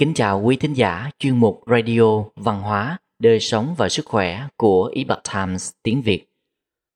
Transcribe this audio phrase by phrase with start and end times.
[0.00, 4.46] Kính chào quý thính giả chuyên mục Radio Văn hóa, Đời sống và Sức khỏe
[4.56, 6.32] của Epoch Times tiếng Việt.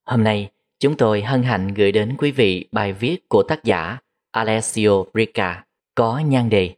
[0.06, 3.98] Hôm nay, chúng tôi hân hạnh gửi đến quý vị bài viết của tác giả
[4.30, 6.74] Alessio Brica có nhan đề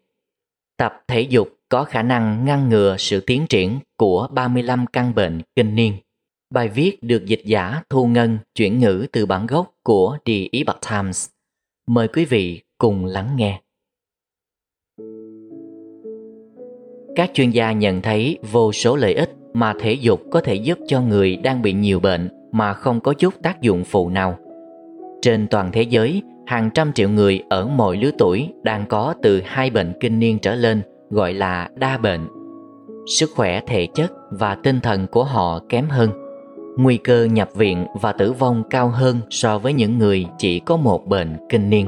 [0.76, 5.42] Tập thể dục có khả năng ngăn ngừa sự tiến triển của 35 căn bệnh
[5.56, 5.94] kinh niên.
[6.50, 10.80] Bài viết được dịch giả Thu Ngân chuyển ngữ từ bản gốc của The Epoch
[10.90, 11.28] Times.
[11.86, 13.60] Mời quý vị cùng lắng nghe.
[17.16, 20.78] Các chuyên gia nhận thấy vô số lợi ích mà thể dục có thể giúp
[20.86, 24.36] cho người đang bị nhiều bệnh mà không có chút tác dụng phụ nào.
[25.22, 29.42] Trên toàn thế giới, hàng trăm triệu người ở mọi lứa tuổi đang có từ
[29.44, 32.28] hai bệnh kinh niên trở lên gọi là đa bệnh.
[33.18, 36.10] Sức khỏe thể chất và tinh thần của họ kém hơn.
[36.76, 40.76] Nguy cơ nhập viện và tử vong cao hơn so với những người chỉ có
[40.76, 41.86] một bệnh kinh niên.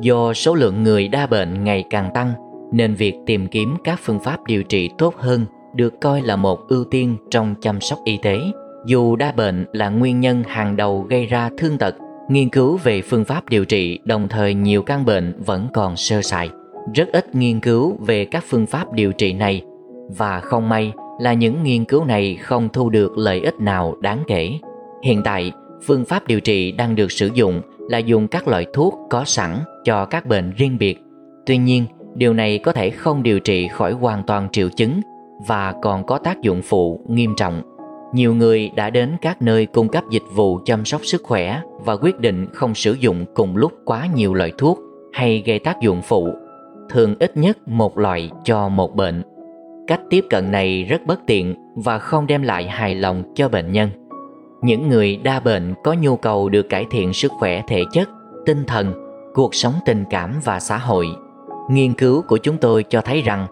[0.00, 2.32] Do số lượng người đa bệnh ngày càng tăng,
[2.72, 6.68] nên việc tìm kiếm các phương pháp điều trị tốt hơn được coi là một
[6.68, 8.38] ưu tiên trong chăm sóc y tế.
[8.86, 11.94] Dù đa bệnh là nguyên nhân hàng đầu gây ra thương tật,
[12.28, 16.22] nghiên cứu về phương pháp điều trị đồng thời nhiều căn bệnh vẫn còn sơ
[16.22, 16.50] sài.
[16.94, 19.62] Rất ít nghiên cứu về các phương pháp điều trị này
[20.16, 24.22] và không may là những nghiên cứu này không thu được lợi ích nào đáng
[24.26, 24.50] kể.
[25.02, 25.52] Hiện tại,
[25.86, 29.58] phương pháp điều trị đang được sử dụng là dùng các loại thuốc có sẵn
[29.84, 30.98] cho các bệnh riêng biệt.
[31.46, 35.00] Tuy nhiên, điều này có thể không điều trị khỏi hoàn toàn triệu chứng
[35.46, 37.62] và còn có tác dụng phụ nghiêm trọng.
[38.14, 41.96] Nhiều người đã đến các nơi cung cấp dịch vụ chăm sóc sức khỏe và
[41.96, 44.78] quyết định không sử dụng cùng lúc quá nhiều loại thuốc
[45.12, 46.28] hay gây tác dụng phụ,
[46.90, 49.22] thường ít nhất một loại cho một bệnh.
[49.86, 53.72] Cách tiếp cận này rất bất tiện và không đem lại hài lòng cho bệnh
[53.72, 53.90] nhân.
[54.62, 58.08] Những người đa bệnh có nhu cầu được cải thiện sức khỏe thể chất,
[58.46, 58.92] tinh thần,
[59.34, 61.06] cuộc sống tình cảm và xã hội.
[61.70, 63.46] Nghiên cứu của chúng tôi cho thấy rằng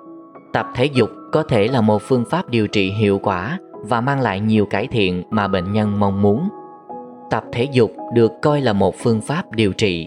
[0.52, 4.20] tập thể dục có thể là một phương pháp điều trị hiệu quả và mang
[4.20, 6.48] lại nhiều cải thiện mà bệnh nhân mong muốn.
[7.30, 10.06] Tập thể dục được coi là một phương pháp điều trị.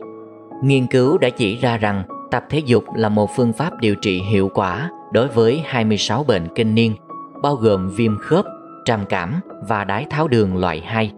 [0.64, 4.22] Nghiên cứu đã chỉ ra rằng tập thể dục là một phương pháp điều trị
[4.22, 6.96] hiệu quả đối với 26 bệnh kinh niên,
[7.42, 8.46] bao gồm viêm khớp,
[8.86, 11.12] trầm cảm và đái tháo đường loại 2.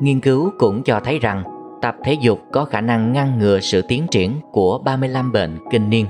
[0.00, 1.42] Nghiên cứu cũng cho thấy rằng
[1.82, 5.90] tập thể dục có khả năng ngăn ngừa sự tiến triển của 35 bệnh kinh
[5.90, 6.06] niên.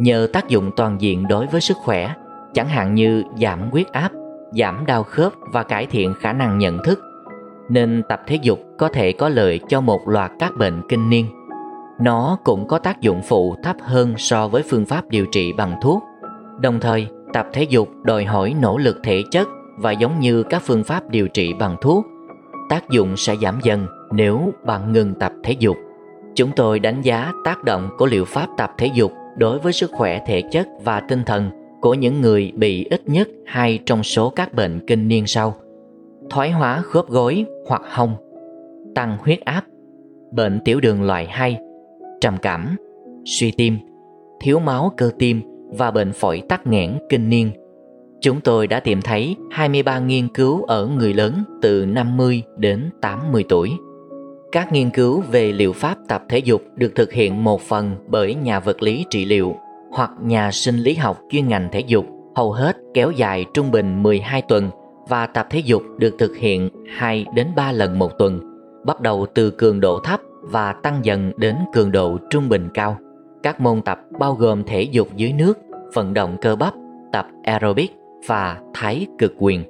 [0.00, 2.14] Nhờ tác dụng toàn diện đối với sức khỏe,
[2.54, 4.12] chẳng hạn như giảm huyết áp,
[4.52, 7.00] giảm đau khớp và cải thiện khả năng nhận thức,
[7.68, 11.26] nên tập thể dục có thể có lợi cho một loạt các bệnh kinh niên.
[12.00, 15.74] Nó cũng có tác dụng phụ thấp hơn so với phương pháp điều trị bằng
[15.82, 16.02] thuốc.
[16.60, 20.62] Đồng thời, tập thể dục đòi hỏi nỗ lực thể chất và giống như các
[20.62, 22.06] phương pháp điều trị bằng thuốc,
[22.68, 25.76] tác dụng sẽ giảm dần nếu bạn ngừng tập thể dục.
[26.34, 29.90] Chúng tôi đánh giá tác động của liệu pháp tập thể dục đối với sức
[29.92, 34.30] khỏe thể chất và tinh thần của những người bị ít nhất hai trong số
[34.30, 35.54] các bệnh kinh niên sau.
[36.30, 38.14] Thoái hóa khớp gối hoặc hông.
[38.94, 39.64] Tăng huyết áp.
[40.30, 41.58] Bệnh tiểu đường loại 2
[42.20, 42.76] trầm cảm.
[43.24, 43.78] Suy tim.
[44.40, 47.50] Thiếu máu cơ tim và bệnh phổi tắc nghẽn kinh niên.
[48.20, 53.44] Chúng tôi đã tìm thấy 23 nghiên cứu ở người lớn từ 50 đến 80
[53.48, 53.70] tuổi.
[54.52, 58.34] Các nghiên cứu về liệu pháp tập thể dục được thực hiện một phần bởi
[58.34, 59.56] nhà vật lý trị liệu
[59.90, 62.06] hoặc nhà sinh lý học chuyên ngành thể dục,
[62.36, 64.70] hầu hết kéo dài trung bình 12 tuần
[65.08, 68.40] và tập thể dục được thực hiện 2 đến 3 lần một tuần,
[68.86, 72.96] bắt đầu từ cường độ thấp và tăng dần đến cường độ trung bình cao.
[73.42, 75.58] Các môn tập bao gồm thể dục dưới nước,
[75.94, 76.74] vận động cơ bắp,
[77.12, 77.90] tập aerobic
[78.26, 79.64] và thái cực quyền.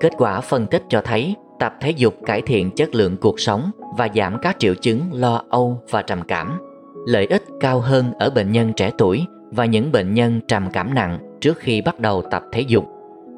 [0.00, 3.70] Kết quả phân tích cho thấy tập thể dục cải thiện chất lượng cuộc sống
[3.96, 6.58] và giảm các triệu chứng lo âu và trầm cảm.
[7.06, 10.94] Lợi ích cao hơn ở bệnh nhân trẻ tuổi và những bệnh nhân trầm cảm
[10.94, 12.84] nặng trước khi bắt đầu tập thể dục.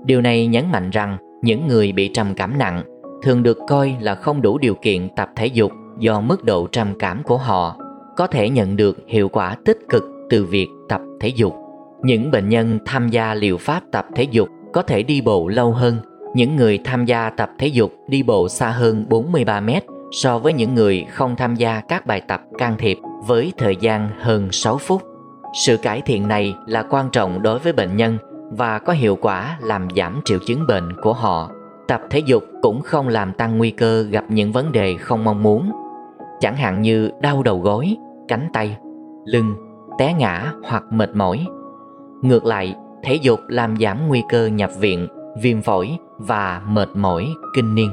[0.05, 2.83] Điều này nhấn mạnh rằng những người bị trầm cảm nặng
[3.23, 6.95] thường được coi là không đủ điều kiện tập thể dục do mức độ trầm
[6.99, 7.77] cảm của họ,
[8.17, 11.55] có thể nhận được hiệu quả tích cực từ việc tập thể dục.
[12.03, 15.73] Những bệnh nhân tham gia liệu pháp tập thể dục có thể đi bộ lâu
[15.73, 15.97] hơn.
[16.35, 20.53] Những người tham gia tập thể dục đi bộ xa hơn 43 mét so với
[20.53, 24.79] những người không tham gia các bài tập can thiệp với thời gian hơn 6
[24.79, 25.03] phút.
[25.67, 28.19] Sự cải thiện này là quan trọng đối với bệnh nhân
[28.51, 31.51] và có hiệu quả làm giảm triệu chứng bệnh của họ.
[31.89, 35.43] Tập thể dục cũng không làm tăng nguy cơ gặp những vấn đề không mong
[35.43, 35.71] muốn,
[36.41, 37.97] chẳng hạn như đau đầu gối,
[38.29, 38.77] cánh tay,
[39.25, 39.55] lưng,
[39.99, 41.47] té ngã hoặc mệt mỏi.
[42.23, 45.09] Ngược lại, thể dục làm giảm nguy cơ nhập viện,
[45.43, 47.91] viêm phổi và mệt mỏi kinh niên.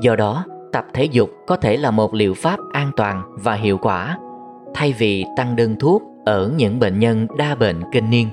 [0.00, 3.78] Do đó, tập thể dục có thể là một liệu pháp an toàn và hiệu
[3.78, 4.18] quả
[4.74, 8.28] thay vì tăng đơn thuốc ở những bệnh nhân đa bệnh kinh niên.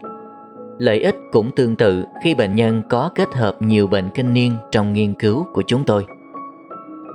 [0.80, 4.52] Lợi ích cũng tương tự khi bệnh nhân có kết hợp nhiều bệnh kinh niên
[4.72, 6.06] trong nghiên cứu của chúng tôi.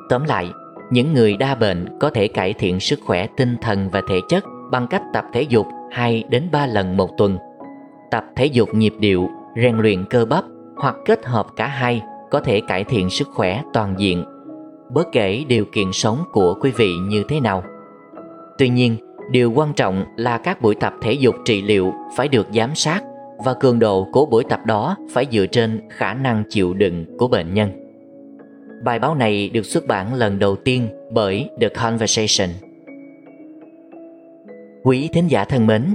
[0.08, 0.50] Tóm lại,
[0.90, 4.44] những người đa bệnh có thể cải thiện sức khỏe tinh thần và thể chất
[4.70, 7.38] bằng cách tập thể dục 2 đến 3 lần một tuần.
[8.11, 10.44] Tập thể dục nhịp điệu, rèn luyện cơ bắp
[10.76, 14.24] hoặc kết hợp cả hai có thể cải thiện sức khỏe toàn diện,
[14.90, 17.64] bất kể điều kiện sống của quý vị như thế nào.
[18.58, 18.96] Tuy nhiên,
[19.30, 23.02] điều quan trọng là các buổi tập thể dục trị liệu phải được giám sát
[23.44, 27.28] và cường độ của buổi tập đó phải dựa trên khả năng chịu đựng của
[27.28, 27.70] bệnh nhân.
[28.84, 32.48] Bài báo này được xuất bản lần đầu tiên bởi The Conversation.
[34.82, 35.94] Quý thính giả thân mến,